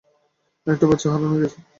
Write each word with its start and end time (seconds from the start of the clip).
একটা 0.67 0.85
বাচ্চা 0.89 1.07
হারানো 1.13 1.27
গিয়েছে। 1.33 1.59